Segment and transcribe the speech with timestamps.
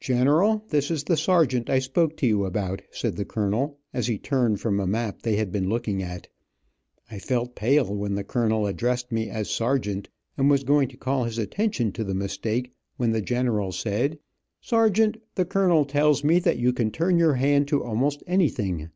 [0.00, 4.16] General, this is the sergeant I spoke to you about, said the colonel, as he
[4.16, 6.28] turned from a map they had been looking at.
[7.10, 11.24] I felt pale when the colonel addressed me as sergeant, and was going to call
[11.24, 14.18] his attention to the mistake, when the general said:
[14.62, 18.88] Sergeant, the colonel tells me that you can turn your hand to almost anything.